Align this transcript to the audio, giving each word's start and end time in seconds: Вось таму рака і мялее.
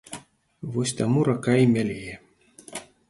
Вось 0.77 0.93
таму 1.01 1.19
рака 1.29 1.53
і 1.65 1.67
мялее. 1.75 2.15